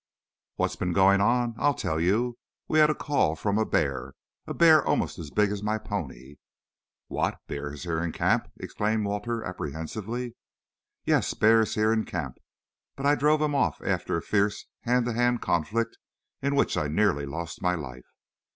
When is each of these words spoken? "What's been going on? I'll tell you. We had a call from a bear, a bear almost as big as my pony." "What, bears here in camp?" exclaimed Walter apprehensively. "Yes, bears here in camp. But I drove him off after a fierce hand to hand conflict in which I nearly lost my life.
"What's 0.55 0.75
been 0.75 0.93
going 0.93 1.21
on? 1.21 1.53
I'll 1.59 1.75
tell 1.75 1.99
you. 1.99 2.39
We 2.67 2.79
had 2.79 2.89
a 2.89 2.95
call 2.95 3.35
from 3.35 3.59
a 3.59 3.67
bear, 3.67 4.13
a 4.47 4.53
bear 4.55 4.83
almost 4.83 5.19
as 5.19 5.29
big 5.29 5.51
as 5.51 5.61
my 5.61 5.77
pony." 5.77 6.37
"What, 7.07 7.37
bears 7.45 7.83
here 7.83 8.01
in 8.03 8.11
camp?" 8.11 8.51
exclaimed 8.59 9.05
Walter 9.05 9.43
apprehensively. 9.43 10.33
"Yes, 11.05 11.31
bears 11.35 11.75
here 11.75 11.93
in 11.93 12.05
camp. 12.05 12.39
But 12.95 13.05
I 13.05 13.13
drove 13.13 13.43
him 13.43 13.53
off 13.53 13.79
after 13.83 14.17
a 14.17 14.23
fierce 14.23 14.65
hand 14.79 15.05
to 15.05 15.13
hand 15.13 15.43
conflict 15.43 15.99
in 16.41 16.55
which 16.55 16.75
I 16.77 16.87
nearly 16.87 17.27
lost 17.27 17.61
my 17.61 17.75
life. 17.75 18.07